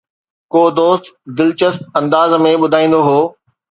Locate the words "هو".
3.07-3.19